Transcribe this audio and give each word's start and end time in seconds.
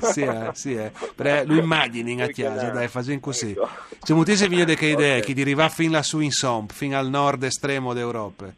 sì, 0.12 0.20
eh, 0.22 0.50
sì, 0.52 0.74
eh. 0.74 0.90
Però 1.14 1.42
lo 1.44 1.54
immagini 1.56 2.20
a 2.22 2.26
chiesa, 2.28 2.70
dai, 2.70 2.88
facendo 2.88 3.20
così. 3.20 3.50
Ecco. 3.52 3.68
C'è 4.00 4.14
moltissime 4.14 4.48
video 4.48 4.64
di 4.64 4.74
che 4.74 4.86
idee, 4.86 5.18
Ok. 5.20 5.32
che 5.34 5.40
arriva 5.40 5.68
fin 5.68 5.90
lassù 5.90 6.20
in 6.20 6.30
Somp, 6.32 6.72
fino 6.72 6.98
al 6.98 7.08
nord 7.08 7.42
estremo 7.44 7.92
d'Europa. 7.94 8.52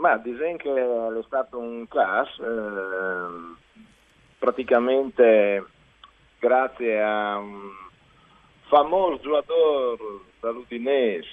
Ma 0.00 0.16
disegno 0.16 0.56
che 0.56 0.72
è 0.72 1.22
stato 1.26 1.58
un 1.58 1.86
class, 1.86 2.38
ehm, 2.38 3.56
praticamente 4.38 5.62
grazie 6.38 7.02
a 7.02 7.36
un 7.36 7.70
famoso 8.66 9.20
giocatore 9.20 10.02
dall'Udinese, 10.40 11.28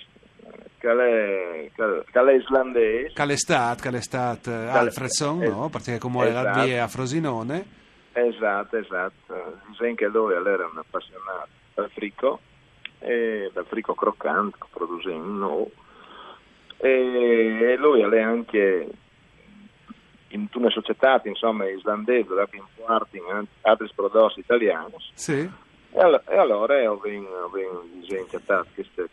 che 0.80 0.92
è, 0.92 1.72
che 1.74 2.04
è 2.12 2.34
islandese, 2.34 3.14
Calestat, 3.14 3.80
Calestat 3.80 4.48
eh, 4.48 4.68
Alfredson, 4.68 5.44
eh, 5.44 5.48
no? 5.48 5.70
Perché 5.70 5.98
come 5.98 6.28
esatto. 6.28 6.64
via 6.64 6.84
a 6.84 6.88
Frosinone. 6.90 7.66
Esatto, 8.12 8.76
esatto. 8.76 9.60
Disegno 9.70 9.96
che 9.96 10.08
lui 10.08 10.34
era 10.34 10.68
un 10.70 10.78
appassionato 10.78 11.48
dal 11.74 11.90
frico, 11.92 12.42
e 13.00 13.50
dal 13.54 13.66
frico 13.66 13.94
croccante 13.94 14.58
che 14.60 14.68
produceva 14.72 15.24
noi. 15.24 15.72
E 16.78 17.76
lui 17.78 18.02
è 18.02 18.22
anche 18.22 18.88
in 20.30 20.48
una 20.54 20.70
società 20.70 21.22
insomma, 21.24 21.68
islandese 21.70 22.28
che 22.50 22.58
importa 22.58 23.18
in 23.18 23.48
altri 23.62 23.90
prodotti 23.96 24.40
italiani. 24.40 24.94
Sì. 25.14 25.50
E, 25.90 26.00
all- 26.00 26.22
e 26.28 26.38
allora 26.38 26.92
ho 26.92 27.00
disegnato 27.02 28.40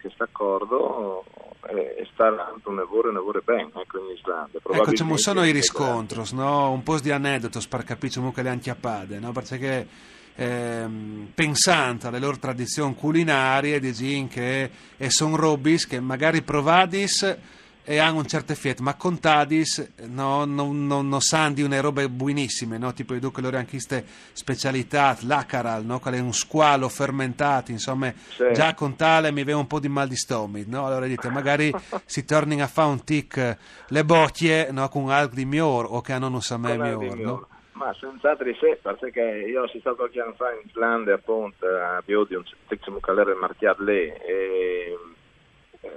questo 0.01 0.23
accordo 0.23 1.25
e, 1.69 1.97
e 1.98 2.09
sta 2.12 2.27
andando 2.27 2.61
un 2.65 2.77
lavoro, 2.77 3.09
un 3.09 3.15
lavoro 3.15 3.41
bene 3.45 3.71
ecco, 3.75 3.99
in 3.99 4.17
Islanda. 4.17 4.59
Ecco, 4.59 4.93
ci 4.93 5.19
sono 5.19 5.45
i 5.45 5.47
anche 5.47 5.53
riscontros, 5.53 6.33
no? 6.33 6.71
un 6.73 6.83
po' 6.83 6.99
di 6.99 7.11
aneddoti 7.11 7.59
per 7.69 7.84
capire 7.84 8.15
come 8.15 8.33
che 8.33 8.43
le 8.43 8.51
antiapade, 8.51 9.19
no? 9.19 9.33
perché 9.33 9.87
ehm, 10.34 11.31
pensando 11.34 12.09
alle 12.09 12.19
loro 12.19 12.38
tradizioni 12.38 12.94
culinarie, 12.94 13.81
dicono 13.81 14.28
che 14.28 14.71
e 14.97 15.11
sono 15.11 15.37
robis 15.37 15.87
che 15.87 16.00
magari 16.00 16.43
provadis 16.43 17.38
e 17.84 17.99
hanno 17.99 18.19
un 18.19 18.27
certo 18.27 18.53
effetto, 18.53 18.83
ma 18.83 18.95
contadis 18.95 19.93
no, 20.06 20.47
non 20.47 20.87
no, 20.87 21.03
no 21.03 21.21
sanno 21.21 21.55
di 21.55 21.62
una 21.62 21.81
robe 21.81 22.09
buonissime, 22.09 22.78
no? 22.78 22.95
tipo 22.95 23.15
i 23.15 23.21
duche 23.21 23.43
loro 23.43 23.59
anche 23.59 23.72
queste 23.72 24.05
specialità, 24.33 25.17
l'acaral, 25.21 25.84
no? 25.84 25.99
Qual 26.00 26.15
è 26.15 26.19
un 26.19 26.33
squalo 26.33 26.89
fermentato, 26.89 27.71
insomma, 27.71 28.12
Sì. 28.28 28.53
già 28.53 28.75
con 28.75 28.97
tale 28.97 29.31
mi 29.31 29.44
viene 29.44 29.61
un 29.61 29.67
po' 29.67 29.81
di 29.81 29.89
mal 29.89 30.09
di 30.09 30.17
stomaco, 30.17 30.65
no? 30.67 30.87
Allora 30.87 31.06
dite, 31.06 31.28
magari 31.28 31.71
si 32.06 32.25
tornino 32.25 32.65
a 32.65 32.69
fare 32.69 32.89
un 32.91 33.05
tic 33.05 33.37
eh, 33.37 33.59
le 33.89 34.05
bocchie, 34.05 34.71
no? 34.73 34.89
Con 34.89 35.11
algo 35.11 35.34
di 35.34 35.44
miglior 35.44 35.87
o 35.89 36.00
che 36.00 36.12
hanno 36.12 36.28
un 36.28 36.41
samè 36.41 36.97
di 36.97 37.23
no? 37.23 37.49
Ma 37.73 37.93
senz'altro 37.99 38.47
sì, 38.55 38.77
perché 38.81 39.21
io 39.21 39.67
sono 39.67 39.81
stato 39.81 39.97
qualche 39.97 40.21
anno 40.21 40.34
fa 40.34 40.53
in 40.53 40.69
Islanda 40.69 41.15
appunto 41.15 41.67
a 41.67 42.00
Biodi, 42.05 42.37
un 42.37 42.44
tizio 42.69 42.99
calere 43.00 43.34
marchiato 43.34 43.83
lì 43.83 44.06
e, 44.06 44.97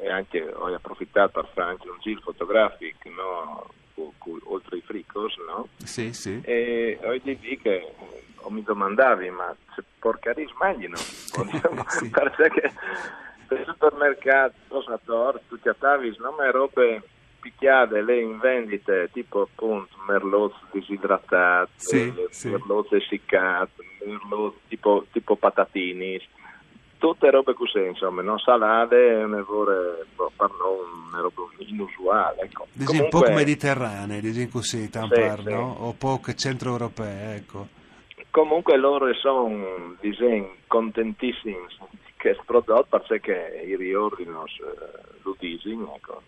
e 0.01 0.09
anche 0.09 0.41
ho 0.41 0.73
approfittato 0.73 1.39
fare 1.53 1.71
anche 1.71 1.89
un 1.89 1.97
giro 1.99 2.21
fotografico 2.21 3.09
no? 3.09 3.69
cu- 3.93 4.13
cu- 4.17 4.41
oltre 4.45 4.77
i 4.77 4.81
fricos 4.81 5.35
no? 5.47 5.67
Sì, 5.83 6.13
sì. 6.13 6.39
e 6.43 6.99
ho 7.01 7.17
dire 7.17 7.57
che 7.57 7.75
eh, 7.75 8.23
mi 8.49 8.63
domandavi 8.63 9.29
ma 9.29 9.55
se 9.75 9.83
porcari 9.99 10.47
sbagliano 10.47 10.95
Sì. 11.87 12.09
perché 12.09 12.73
per 13.47 13.63
supermercati, 13.65 14.55
rosatori, 14.67 15.39
tutti 15.47 15.69
a 15.69 15.73
tavis, 15.73 16.17
no? 16.17 16.35
ma 16.37 16.51
robe 16.51 17.01
picchiate 17.39 18.01
le 18.01 18.19
in 18.19 18.39
vendite 18.39 19.09
tipo 19.13 19.41
appunto 19.41 19.95
merlot 20.05 20.53
disidratato, 20.71 21.69
eh, 21.91 22.27
sì. 22.29 22.49
merlot 22.49 22.93
essiccato, 22.93 23.83
merlot 24.05 24.55
tipo, 24.67 25.05
tipo 25.11 25.35
patatini, 25.37 26.21
tutte 26.97 27.29
robe 27.29 27.53
così 27.53 27.83
insomma, 27.85 28.21
non 28.21 28.39
salate, 28.39 28.95
un 28.95 29.35
errore, 29.35 30.05
una 30.15 31.21
roba 31.21 31.41
inusuale. 31.57 32.41
Ecco. 32.41 32.67
Dici 32.71 32.99
un 32.99 33.09
po' 33.09 33.29
mediterranee, 33.29 34.21
dici 34.21 34.47
così, 34.47 34.89
tan 34.89 35.07
Sì, 35.09 35.19
par, 35.19 35.41
sì. 35.41 35.49
no? 35.49 35.75
O 35.79 35.93
poco 35.93 36.33
centroeuropee, 36.33 37.35
ecco. 37.35 37.67
Comunque 38.29 38.77
loro 38.77 39.11
sono 39.15 39.95
disegni 39.99 40.49
contentissimi 40.67 41.55
di 41.89 42.13
questo 42.19 42.43
prodotto 42.45 42.99
perché 43.07 43.63
i 43.65 43.75
riordino 43.75 44.45
eh, 44.45 44.99
lo 45.23 45.35
disegno 45.39 45.95
ecco, 45.95 46.21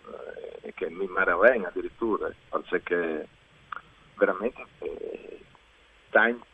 eh, 0.62 0.68
e 0.68 0.72
che 0.74 0.90
mi 0.90 1.06
meraviglio 1.06 1.68
addirittura 1.68 2.30
perché 2.68 3.28
veramente 4.16 4.66
eh, 4.78 5.40
tanti, 6.10 6.46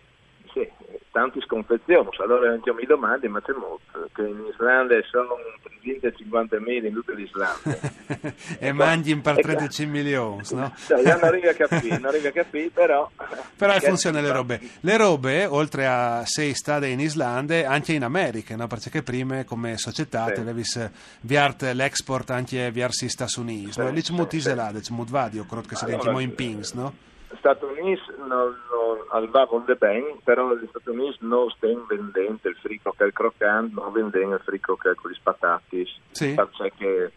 sì, 0.56 0.68
tanti 1.12 1.40
sconfezioni 1.42 2.08
allora 2.18 2.52
anche 2.52 2.70
io 2.70 2.74
mi 2.74 2.86
domando 2.86 3.28
ma 3.28 3.40
c'è 3.42 3.52
molto 3.52 4.08
che 4.14 4.22
in 4.22 4.46
Islanda 4.50 4.94
sono 5.10 5.36
350.000 5.84 6.86
in 6.86 6.92
tutta 6.94 7.12
l'Islanda 7.12 7.78
e 8.58 8.72
mangi 8.72 9.10
in 9.10 9.20
Ecco. 9.22 9.40
13 9.40 9.86
milioni, 9.86 10.42
no? 10.52 10.72
Cioè, 10.86 11.00
io 11.00 11.14
non 11.14 11.24
arrivo 11.24 11.50
a 11.50 11.52
capire 11.52 11.98
non 11.98 12.06
arrivo 12.06 12.28
a 12.28 12.32
capire 12.32 12.70
però 12.72 13.10
Però 13.56 13.78
funzionano 13.80 14.26
le 14.26 14.32
robe. 14.32 14.60
Le 14.80 14.96
robe, 14.98 15.46
oltre 15.46 15.86
a 15.86 16.22
sei 16.26 16.54
stati 16.54 16.90
in 16.90 17.00
Islanda, 17.00 17.68
anche 17.68 17.94
in 17.94 18.04
America, 18.04 18.54
no? 18.54 18.66
Perché 18.66 19.02
prima 19.02 19.44
come 19.44 19.78
società 19.78 20.26
Sì. 20.26 20.34
te 20.34 20.42
levis 20.42 20.90
viart 21.20 21.62
l'export 21.72 22.30
anche 22.30 22.70
verso 22.70 23.06
gli 23.06 23.08
Stati 23.08 23.40
Uniti, 23.40 23.78
no? 23.80 23.88
Sì, 23.88 23.94
Lì 23.94 24.02
c'è 24.02 24.12
molto 24.12 24.36
isolate, 24.36 24.80
c'è 24.80 24.92
molto 24.92 25.12
vadio, 25.12 25.44
credo 25.46 25.66
che 25.66 25.74
si 25.74 25.84
Allora, 25.84 26.20
in 26.20 26.34
pings, 26.34 26.72
no? 26.72 26.92
Stati 27.38 27.64
Uniti 27.64 28.00
non, 28.18 28.26
non 28.70 29.04
arrivavano 29.10 29.64
bene, 29.78 30.16
però 30.22 30.54
gli 30.54 30.66
Stati 30.68 30.90
Uniti 30.90 31.18
non 31.20 31.48
stanno 31.50 31.84
vendendo 31.88 32.48
il 32.48 32.56
frico 32.56 32.92
che 32.96 33.04
è 33.04 33.06
il 33.06 33.12
croccante, 33.12 33.74
non 33.74 33.92
vendendo 33.92 34.34
il 34.34 34.40
frico 34.44 34.76
che 34.76 34.90
è 34.90 34.94
con 34.94 35.10
gli 35.10 35.14
spatati, 35.14 35.86
Sì. 36.12 36.34
perché 36.34 37.12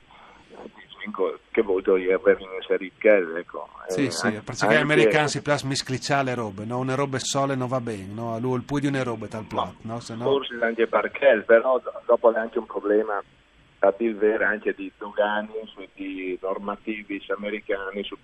dico, 1.05 1.39
che 1.51 1.61
voglio 1.61 1.95
io 1.97 2.15
avevo 2.17 2.45
inserito 2.55 2.95
che 2.99 3.15
ecco. 3.37 3.69
Sì, 3.87 4.05
Eh, 4.05 4.11
sì, 4.11 4.25
anche- 4.27 4.41
perché 4.41 4.67
gli 4.67 4.75
americani 4.75 5.27
si 5.29 5.41
piace 5.41 5.65
misclicciare 5.67 6.23
le 6.25 6.35
robe, 6.35 6.65
no? 6.65 6.79
Una 6.79 6.95
roba 6.95 7.17
sole 7.19 7.55
non 7.55 7.67
va 7.67 7.79
bene, 7.79 8.11
no? 8.13 8.37
Lui 8.39 8.55
il 8.57 8.63
più 8.63 8.79
di 8.79 8.87
una 8.87 9.03
roba 9.03 9.27
tal 9.27 9.45
plat, 9.45 9.73
no? 9.81 9.93
No... 9.93 10.23
Forse 10.23 10.57
anche 10.61 10.87
perché, 10.87 11.43
però 11.45 11.79
do- 11.79 12.01
dopo 12.05 12.33
è 12.33 12.37
anche 12.37 12.59
un 12.59 12.65
problema 12.65 13.21
a 13.81 13.93
dir 13.97 14.13
vero 14.15 14.45
anche 14.45 14.73
di 14.73 14.91
dogani, 14.97 15.53
di 15.93 16.37
normativi 16.41 17.23
americani 17.29 18.03
su- 18.03 18.17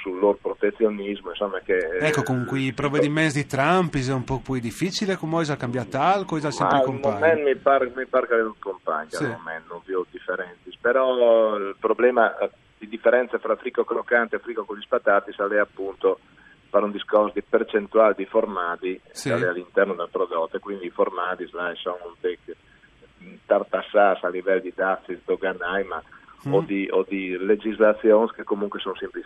sul 0.00 0.18
loro 0.18 0.38
protezionismo, 0.40 1.30
insomma 1.30 1.60
che... 1.60 1.76
Ecco, 2.00 2.22
con 2.22 2.44
quei 2.46 2.72
provvedimenti 2.72 3.42
di 3.42 3.46
Trump 3.46 3.94
è 3.96 4.12
un 4.12 4.24
po' 4.24 4.40
più 4.40 4.58
difficile, 4.58 5.16
come 5.16 5.42
ha 5.42 5.56
cambiato 5.56 5.98
algo, 5.98 6.38
Ma 6.40 6.50
sempre 6.50 6.78
al 6.78 6.84
compagno. 6.84 7.42
mi 7.44 7.56
pare, 7.56 7.92
mi 7.94 8.06
pare 8.06 8.26
che 8.26 8.34
un 8.34 8.58
compagno, 8.58 9.08
Sì. 9.10 9.24
al 9.24 9.30
momento 9.38 9.72
non 9.74 9.82
vi 9.84 9.94
ho 9.94 10.06
differenze, 10.10 10.70
però 10.80 11.56
il 11.56 11.76
problema 11.78 12.36
eh, 12.38 12.50
di 12.78 12.88
differenza 12.88 13.38
tra 13.38 13.56
frico 13.56 13.84
croccante 13.84 14.36
e 14.36 14.38
frico 14.38 14.64
con 14.64 14.76
gli 14.76 14.82
spatati 14.82 15.32
sale 15.32 15.58
appunto 15.58 16.18
per 16.70 16.82
un 16.84 16.92
discorso 16.92 17.32
di 17.34 17.42
percentuale 17.42 18.14
di 18.16 18.24
formati 18.26 19.00
Sì. 19.10 19.28
sale 19.28 19.48
all'interno 19.48 19.94
del 19.94 20.08
prodotto, 20.10 20.56
e 20.56 20.60
quindi 20.60 20.86
i 20.86 20.90
formati 20.90 21.46
sono 21.48 21.98
un 22.06 22.14
tartassati 23.44 24.24
a 24.24 24.28
livello 24.28 24.60
di 24.60 24.72
dazi 24.74 25.20
doganai, 25.24 25.84
ma 25.84 26.02
Mm. 26.48 26.54
o, 26.54 26.60
di, 26.62 26.88
o 26.90 27.04
di 27.06 27.36
legislazioni 27.36 28.30
che 28.32 28.44
comunque 28.44 28.80
sono 28.80 28.96
sempre 28.96 29.22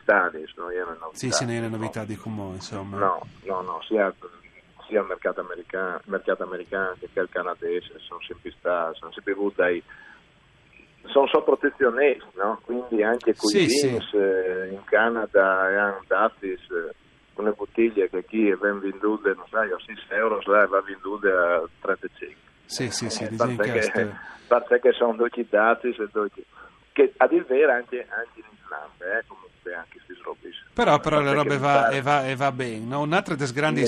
è 0.71 0.83
una 0.83 0.97
novità. 1.01 1.17
Sì, 1.19 1.31
non 1.45 1.55
è 1.55 1.59
una 1.59 1.69
novità 1.77 2.05
di 2.05 2.17
come, 2.17 2.55
insomma. 2.55 2.97
No, 2.99 3.21
no, 3.45 3.61
no, 3.63 3.81
sia, 3.87 4.13
sia 4.89 5.01
il 5.01 5.07
mercato 5.07 5.41
americano, 5.41 6.01
mercato 6.07 6.43
americano 6.43 6.95
che 6.99 7.09
il 7.21 7.29
canadese 7.31 7.95
sono 7.99 8.21
sempre 8.27 8.53
stati, 8.59 8.99
sono 8.99 9.13
sempre 9.13 9.33
avuti 9.33 9.55
dai 9.57 9.83
sono 11.07 11.27
solo 11.27 11.45
protezionisti, 11.45 12.25
no? 12.37 12.61
quindi 12.65 13.03
anche 13.03 13.35
con 13.37 13.51
Sì, 13.51 13.69
sì. 13.69 13.89
jeans, 13.91 14.13
eh, 14.15 14.69
in 14.73 14.83
Canada 14.85 15.61
hanno 15.61 16.03
datis 16.07 16.61
una 17.35 17.51
bottiglia 17.51 18.07
che 18.07 18.25
qui 18.25 18.49
è 18.51 18.55
ben 18.55 18.81
venduta, 18.81 19.33
non 19.35 19.45
sai, 19.51 19.71
a 19.71 19.77
6 19.85 19.97
euro, 20.17 20.41
là 20.47 20.67
va 20.67 20.81
venduta 20.81 21.29
a 21.57 21.69
35. 21.81 22.41
Sì, 22.65 22.91
sì, 22.91 23.11
sì, 23.11 23.25
Eh, 23.25 23.29
perché, 23.37 23.71
questo. 23.73 24.15
perché 24.67 24.93
sono 24.93 25.13
due 25.15 25.29
datis 25.49 25.99
e 25.99 26.09
due 26.11 26.31
che 26.95 27.13
a 27.17 27.27
dir 27.27 27.45
vero 27.45 27.73
anche, 27.73 28.07
anche 28.09 28.39
in 28.39 28.45
Islanda, 28.63 29.19
eh, 29.19 29.25
comunque 29.27 29.75
anche 29.75 30.01
questi 30.05 30.23
robi. 30.23 30.51
Però, 30.73 31.01
però 31.01 31.21
le 31.21 31.33
robe 31.33 31.59
va, 31.59 31.89
e 31.89 32.01
va, 32.01 32.27
e 32.27 32.37
va 32.37 32.53
bene. 32.53 32.85
No? 32.85 33.01
Un'altra 33.01 33.35
delle 33.35 33.53
grandi 33.53 33.85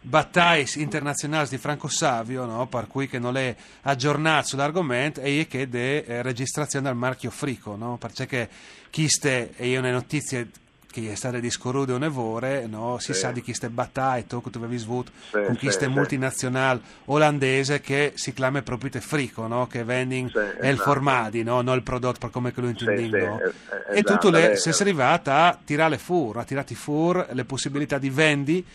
battaglie 0.00 0.66
internazionali 0.76 1.48
di 1.48 1.58
Franco 1.58 1.88
Savio, 1.88 2.44
no? 2.44 2.66
per 2.68 2.86
cui 2.86 3.08
che 3.08 3.18
non 3.18 3.36
è 3.36 3.54
aggiornato 3.82 4.46
sull'argomento, 4.46 5.20
è 5.20 5.46
che 5.48 5.68
de 5.68 6.04
eh, 6.04 6.22
registrazione 6.22 6.88
al 6.88 6.96
marchio 6.96 7.30
Frico, 7.30 7.74
no? 7.74 7.98
perché 7.98 8.48
chiste, 8.90 9.52
e 9.56 9.66
io 9.66 9.80
ne 9.80 9.90
notizie 9.90 10.48
che 10.90 11.12
è 11.12 11.14
stata 11.14 11.38
discorrude 11.38 11.92
un'evore, 11.92 12.66
no? 12.66 12.98
si 12.98 13.12
Sì. 13.12 13.20
sa 13.20 13.30
di 13.30 13.42
chi 13.42 13.52
ste 13.52 13.68
battaglie, 13.68 14.26
che 14.26 14.50
tu 14.50 14.58
avevi 14.58 14.78
svuto 14.78 15.10
Sì, 15.30 15.42
con 15.44 15.54
chi 15.56 15.70
ste 15.70 15.84
sì. 15.86 15.90
multinazionale 15.90 16.80
olandese 17.06 17.80
che 17.80 18.12
si 18.14 18.32
chiama 18.32 18.62
proprio 18.62 18.90
te 18.90 19.00
Frico, 19.00 19.46
no? 19.46 19.66
che 19.66 19.84
vending 19.84 20.30
è 20.32 20.66
il 20.66 20.74
esatto. 20.74 20.90
formati, 20.90 21.42
no? 21.42 21.60
non 21.60 21.76
il 21.76 21.82
prodotto 21.82 22.18
per 22.18 22.30
come 22.30 22.52
lo 22.54 22.68
Sì, 22.68 22.70
intendi. 22.70 23.08
sì, 23.10 23.16
no? 23.16 23.38
eh, 23.40 23.46
eh, 23.92 23.98
e 23.98 24.02
tu, 24.02 24.16
tu 24.16 24.28
esatto, 24.28 24.30
le, 24.30 24.40
lei- 24.48 24.56
sei 24.56 24.72
arrivata 24.80 25.44
a 25.46 25.58
tirare 25.62 25.98
fuori, 25.98 26.38
a 26.38 26.44
tirare 26.44 26.74
fuori 26.74 27.24
le 27.30 27.44
possibilità 27.44 27.98
di 27.98 28.10
vendi 28.10 28.66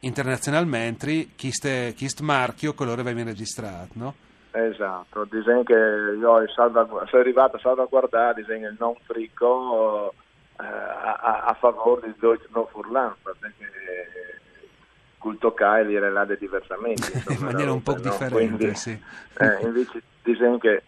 internazionalmente 0.00 1.28
chi 1.36 1.50
ste, 1.52 1.92
chi 1.96 2.08
ste 2.08 2.22
marchio 2.22 2.74
che 2.74 2.84
loro 2.84 3.02
registrato, 3.02 3.92
no? 3.94 4.14
Esatto, 4.54 5.24
disegno 5.30 5.62
che 5.62 5.72
io 5.72 6.48
salvagu- 6.54 7.08
sono 7.08 7.22
arrivato 7.22 7.56
a 7.56 7.60
salvaguardare 7.60 8.34
disegno 8.34 8.68
il 8.68 8.76
non 8.78 8.94
frico 9.06 10.12
a, 10.66 11.14
a- 11.20 11.42
a 11.44 11.54
favore 11.54 12.06
di 12.08 12.14
Deutsche 12.18 12.48
No 12.52 12.66
Furlan, 12.66 13.14
perché 13.22 13.70
culto 15.18 15.52
Kylie 15.54 15.96
era 15.96 16.10
là 16.10 16.24
diversamente. 16.24 17.12
insomma, 17.14 17.36
In 17.38 17.44
maniera 17.44 17.72
un 17.72 17.82
po' 17.82 17.92
no? 17.94 18.00
differente, 18.00 18.30
Quindi, 18.56 18.74
sì. 18.74 18.90
eh, 18.90 19.62
invece 19.62 20.02
disegno 20.22 20.58
che 20.58 20.82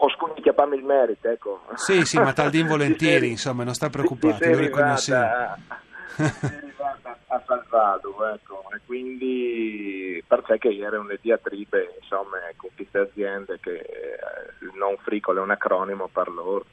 ho 0.00 0.08
scugnicchiato 0.10 0.62
il 0.74 0.84
merito, 0.84 1.28
ecco. 1.28 1.64
Sì, 1.74 2.04
sì, 2.04 2.18
ma 2.18 2.32
tal 2.32 2.50
din 2.50 2.62
Ti 2.64 2.68
volentieri, 2.72 3.20
sei- 3.20 3.30
insomma, 3.30 3.64
non 3.64 3.74
sta 3.74 3.88
preoccupato, 3.90 4.48
lo 4.48 4.58
riconosciamo. 4.58 5.24
arrivata 5.26 7.18
a- 7.28 7.42
salvato, 7.46 8.26
ecco, 8.32 8.64
e 8.74 8.80
quindi 8.84 10.22
perché 10.26 10.76
era 10.78 10.98
una 10.98 11.14
diatribe, 11.20 11.96
insomma, 12.00 12.38
con 12.56 12.70
queste 12.76 12.98
aziende 12.98 13.58
che 13.60 13.76
eh, 13.78 14.18
il 14.60 14.72
non 14.74 14.96
fricolo 14.98 15.40
è 15.40 15.42
un 15.42 15.50
acronimo 15.50 16.08
per 16.08 16.28
loro, 16.28 16.66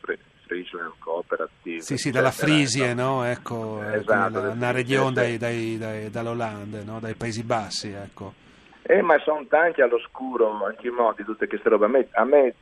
Friesland 0.45 0.93
Cooperative. 0.99 1.81
Sì, 1.81 1.97
sì, 1.97 2.11
dalla 2.11 2.31
Frisie, 2.31 2.93
no? 2.93 3.23
Ecco, 3.25 3.81
Esatto, 3.81 4.39
una 4.39 4.71
Frisie, 4.71 4.71
regione 4.71 6.09
dall'Olanda, 6.09 6.83
no? 6.83 6.99
dai 6.99 7.15
Paesi 7.15 7.43
Bassi, 7.43 7.89
ecco. 7.91 8.33
Eh, 8.83 9.01
ma 9.01 9.17
sono 9.23 9.45
tanti 9.47 9.81
all'oscuro, 9.81 10.63
anche 10.65 10.87
i 10.87 10.91
modi, 10.91 11.23
tutte 11.23 11.47
queste 11.47 11.69
robe. 11.69 11.85
A 11.85 11.89
me, 11.89 12.07
a 12.11 12.23
me 12.23 12.53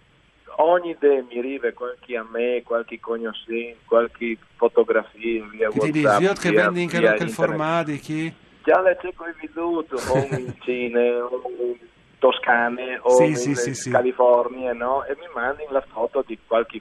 ogni 0.57 0.91
idea 0.91 1.21
mi 1.23 1.37
arriva 1.39 1.71
qualche 1.73 2.15
a 2.15 2.25
me, 2.29 2.61
qualche 2.63 2.99
conoscenza, 2.99 3.77
qualche 3.85 4.37
fotografia 4.55 5.43
via 5.49 5.69
Che 5.69 5.79
ti 5.79 5.91
dici, 5.91 6.05
WhatsApp, 6.05 6.21
io 6.21 6.33
che 6.33 6.51
vendi 6.51 6.81
anche 6.83 6.97
il 6.97 7.03
internet. 7.03 7.29
formati, 7.31 7.99
chi? 7.99 8.33
Già 8.63 8.79
le 8.81 8.97
c'è 9.01 9.13
coi 9.13 9.33
veduto, 9.41 9.97
o 9.97 10.23
in 10.37 10.53
Cina, 10.63 11.01
o 11.25 11.41
in 11.59 11.75
Toscane, 12.19 12.97
o 13.01 13.09
Sì, 13.17 13.49
in 13.49 13.55
sì, 13.55 13.73
sì. 13.75 13.89
California, 13.91 14.71
no? 14.71 15.03
E 15.03 15.17
mi 15.19 15.27
mandano 15.33 15.71
la 15.71 15.83
foto 15.91 16.23
di 16.25 16.39
qualche 16.47 16.79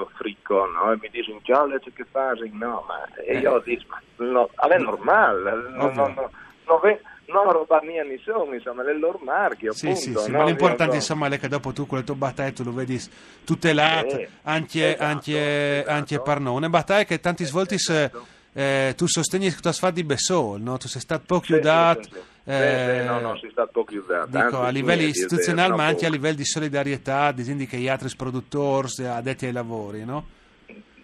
marchio 0.00 0.16
Fricco, 0.16 0.66
no? 0.66 0.92
E 0.92 0.98
mi 1.00 1.08
dicono, 1.10 1.40
già 1.42 1.64
le 1.66 1.80
c'è 1.80 1.92
che 1.92 2.04
fai? 2.10 2.50
No, 2.52 2.84
ma... 2.86 3.04
E 3.24 3.38
io 3.38 3.60
dico, 3.64 3.84
ma 3.88 4.00
no, 4.26 4.50
è 4.68 4.78
normale, 4.78 5.52
no, 5.70 5.90
no, 5.90 6.06
no, 6.08 6.30
no, 6.66 6.78
ve- 6.78 7.00
no 7.26 7.52
roba 7.52 7.80
mia 7.82 8.02
ne 8.02 8.18
sono, 8.24 8.52
insomma, 8.54 8.84
è 8.84 8.90
il 8.90 8.98
loro 8.98 9.20
marchio, 9.22 9.72
Sì, 9.72 9.88
appunto, 9.88 10.00
sì, 10.18 10.24
sì, 10.24 10.30
no? 10.32 10.38
ma 10.38 10.44
l'importante 10.44 10.84
Io 10.96 11.00
so- 11.00 11.12
insomma 11.12 11.28
è 11.28 11.38
che 11.38 11.48
dopo 11.48 11.72
tu 11.72 11.86
quelle 11.86 12.04
tue 12.04 12.14
battaglie 12.14 12.52
tu 12.52 12.64
lo 12.64 12.72
vedi 12.72 13.00
tutelato 13.44 14.16
Sì, 14.16 14.26
anche, 14.42 14.94
esatto, 14.94 15.04
anche, 15.04 15.78
esatto. 15.80 15.90
anche 15.90 16.20
per 16.20 16.40
noi. 16.40 16.56
Una 16.56 16.68
battaglia 16.68 17.04
che 17.04 17.20
tanti 17.20 17.44
svolti 17.44 17.78
se, 17.78 18.04
Esatto. 18.04 18.26
eh, 18.52 18.94
tu 18.96 19.06
sosteni 19.06 19.48
che 19.50 19.60
tu 19.60 19.68
hai 19.68 19.74
fatto 19.74 19.94
di 19.94 20.04
Besol, 20.04 20.60
no? 20.60 20.76
tu 20.76 20.88
sei 20.88 21.00
stato 21.00 21.22
poco 21.26 21.42
chiudato. 21.42 22.02
sì, 22.02 22.08
sì, 22.10 22.14
sì. 22.16 22.20
Eh, 22.50 23.04
no, 23.04 23.20
no, 23.20 23.36
si 23.38 23.48
sta 23.50 23.66
poco 23.66 23.90
chiudato. 23.90 24.28
Dico, 24.30 24.60
a 24.60 24.70
livello 24.70 25.02
istituzionale, 25.02 25.74
ma 25.74 25.86
anche 25.86 26.06
a 26.06 26.10
livello 26.10 26.36
di 26.36 26.44
solidarietà, 26.44 27.32
disegni 27.32 27.66
che 27.66 27.76
gli 27.76 27.88
altri 27.88 28.08
produttori 28.16 28.88
addetti 29.04 29.46
ai 29.46 29.52
lavori, 29.52 30.04
no? 30.04 30.26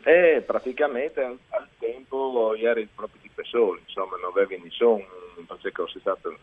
E 0.03 0.43
praticamente 0.47 1.23
al, 1.23 1.39
al 1.51 1.67
tempo 1.79 2.55
ieri 2.55 2.89
proprio 2.95 3.21
di 3.23 3.31
persone, 3.35 3.81
insomma, 3.87 4.17
non 4.21 4.31
avevi 4.35 4.61
nessuno, 4.63 5.05
perché 5.47 6.01
stato 6.01 6.31
il 6.31 6.39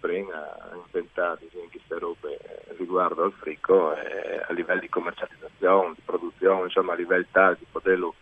prima 0.00 0.34
a 0.34 0.74
inventare 0.74 1.40
queste 1.70 1.98
robe 1.98 2.38
riguardo 2.78 3.24
al 3.24 3.32
frico 3.32 3.94
eh, 3.94 4.42
a 4.48 4.52
livello 4.52 4.80
di 4.80 4.88
commercializzazione, 4.88 5.94
di 5.94 6.02
produzione, 6.04 6.64
insomma, 6.64 6.94
a 6.94 6.96
livello 6.96 7.26
tale 7.30 7.56
di 7.58 7.66
poterlo 7.70 8.14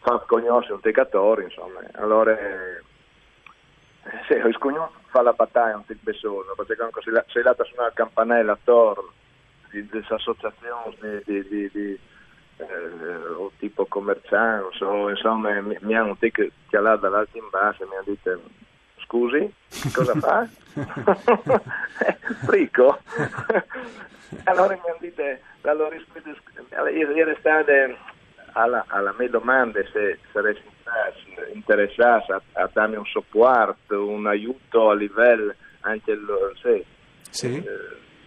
far 0.00 0.24
conoscere 0.26 0.74
un 0.74 0.80
teccatore, 0.80 1.44
insomma. 1.44 1.80
Allora, 1.92 2.32
eh, 2.38 2.82
sì, 4.26 4.34
il 4.34 4.54
scugno 4.54 4.92
fa 5.06 5.22
la 5.22 5.32
battaglia 5.32 5.76
un 5.76 5.86
tic 5.86 5.98
besolo, 6.02 6.52
perché 6.56 6.76
comunque 6.76 7.02
sei 7.02 7.12
là- 7.12 7.24
sei 7.28 7.42
là 7.42 7.54
a 7.56 7.64
suonare 7.64 7.88
il 7.88 7.94
campanello 7.94 8.52
attorno 8.52 9.12
di, 9.70 9.82
di 9.82 9.88
queste 9.88 10.14
associazioni 10.14 11.22
di, 11.24 11.48
di, 11.48 11.70
di, 11.72 11.98
eh, 12.58 13.50
tipo 13.58 13.86
commerciante, 13.86 14.76
so, 14.76 15.08
insomma, 15.08 15.60
mi, 15.60 15.76
mi 15.80 15.94
hanno 15.94 16.16
chialato 16.68 17.00
dall'alto 17.00 17.38
in 17.38 17.48
basso 17.50 17.82
e 17.82 17.86
mi 17.86 17.94
hanno 17.94 18.04
detto 18.04 18.40
scusi, 19.04 19.52
cosa 19.92 20.14
fa? 20.14 20.48
Frico? 22.44 22.98
allora 24.44 24.74
mi 24.74 24.80
hanno 24.88 24.98
detto, 24.98 25.22
allora 25.62 25.90
rispetto, 25.90 26.30
ieri 26.90 27.36
state 27.38 27.96
alla, 28.56 28.84
alla 28.88 29.14
mia 29.18 29.28
domanda 29.28 29.80
se 29.92 30.18
saresti 30.32 30.62
interessato 31.52 32.32
a, 32.32 32.42
a 32.54 32.70
darmi 32.72 32.96
un 32.96 33.04
supporto, 33.04 34.06
un 34.08 34.26
aiuto 34.26 34.90
a 34.90 34.94
livello 34.94 35.54
anche 35.80 36.14
lo- 36.14 36.52
sì, 36.60 36.82
eh, 37.46 37.64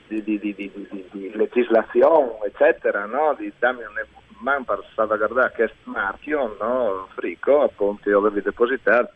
di, 0.07 0.23
di- 0.23 0.39
di- 0.39 0.53
di- 0.55 0.71
di- 0.89 1.05
di 1.11 1.31
legislazione, 1.35 2.45
eccetera, 2.45 3.05
no? 3.05 3.35
di 3.37 3.51
darmi 3.59 3.81
un 3.83 3.93
man 4.41 4.63
per 4.63 4.83
salvaguardare 4.95 5.51
questo 5.53 5.75
marchio, 5.83 6.55
no? 6.59 7.07
frico, 7.15 7.63
appunto, 7.63 8.09
io 8.09 8.19
avevo 8.19 8.39
depositato. 8.39 9.11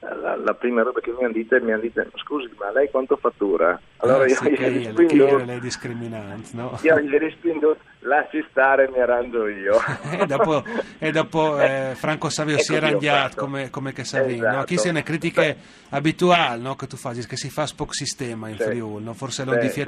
La, 0.00 0.34
la 0.34 0.54
prima 0.54 0.82
roba 0.82 0.98
che 0.98 1.12
mi 1.12 1.22
hanno 1.22 1.32
detto, 1.32 1.60
mi 1.62 1.70
hanno 1.72 1.82
detto, 1.82 2.04
scusi, 2.18 2.50
ma 2.58 2.72
lei 2.72 2.90
quanto 2.90 3.16
fattura? 3.16 3.80
Allora 3.98 4.24
Ah, 4.24 4.26
io, 4.26 4.34
sì, 4.34 4.50
gli 4.50 4.56
che 4.56 4.64
ho 4.64 4.68
io- 4.68 4.72
che 4.80 4.88
rispondo- 4.88 5.28
io 5.28 5.44
le 5.44 5.60
discriminante, 5.60 6.48
no? 6.54 6.78
io 6.82 6.98
gli 7.00 7.16
rispondo, 7.18 7.76
lasci 8.02 8.44
stare, 8.50 8.88
mi 8.88 9.00
arrangio 9.00 9.46
io. 9.48 9.78
E 10.22 10.26
dopo, 10.26 10.62
e 10.98 11.10
dopo, 11.10 11.58
eh, 11.60 11.92
Franco 11.94 12.28
Savio 12.28 12.54
Ecco 12.54 12.62
si 12.64 12.74
è 12.74 12.76
arrangiato 12.76 13.36
come, 13.40 13.70
come 13.70 13.92
che 13.92 14.04
Savino. 14.04 14.42
Esatto. 14.42 14.56
No? 14.56 14.64
Chi 14.64 14.78
sono 14.78 14.92
le 14.94 15.02
critiche 15.02 15.56
abituali 15.90 16.62
no? 16.62 16.76
che 16.76 16.86
tu 16.86 16.96
fai, 16.96 17.24
che 17.26 17.36
si 17.36 17.50
fa 17.50 17.66
spoc 17.66 17.94
sistema 17.94 18.48
in 18.48 18.56
Sì. 18.56 18.64
Friuli, 18.64 19.04
no? 19.04 19.14
forse 19.14 19.44
non 19.44 19.54
Sì, 19.54 19.60
di 19.60 19.68
sì, 19.70 19.80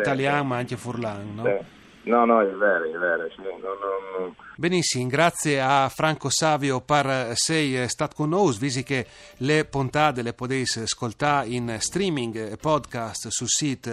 ma 0.42 0.56
anche 0.56 0.76
Furlan. 0.76 1.35
No? 1.35 1.47
Eh, 1.47 1.64
No, 2.04 2.26
no, 2.26 2.40
è 2.40 2.47
vero, 2.47 2.85
è 2.85 2.99
vero. 2.99 3.26
No, 3.38 3.59
no, 3.62 4.26
no. 4.26 4.35
Benissimo, 4.56 5.09
grazie 5.09 5.61
a 5.61 5.88
Franco 5.88 6.28
Savio 6.28 6.83
per 6.83 7.33
sei 7.33 7.88
stato 7.88 8.14
con 8.14 8.28
noi, 8.28 8.54
visi 8.59 8.83
che 8.83 9.06
le 9.38 9.64
puntate 9.64 10.21
le 10.21 10.35
potete 10.35 10.80
ascoltare 10.80 11.49
in 11.49 11.76
streaming 11.80 12.52
e 12.52 12.56
podcast 12.59 13.28
sul 13.28 13.49
sito 13.49 13.90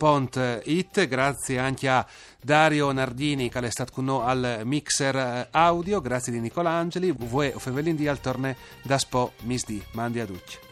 www.sedfvg.rai.it 0.00 1.06
grazie 1.06 1.58
anche 1.58 1.88
a 1.88 2.06
Dario 2.42 2.90
Nardini 2.90 3.50
che 3.50 3.58
è 3.58 3.70
stato 3.70 3.92
con 3.92 4.06
noi 4.06 4.22
al 4.24 4.60
mixer 4.64 5.16
eh, 5.16 5.48
audio, 5.50 6.00
grazie 6.00 6.32
di 6.32 6.40
Nicolangeli, 6.40 7.14
voi 7.16 7.52
Fevelin 7.54 7.96
di 7.96 8.08
al 8.08 8.18
da 8.82 8.98
Spo 8.98 9.32
Misdi, 9.42 9.82
mandi 9.92 10.20
a 10.20 10.26
tutti. 10.26 10.69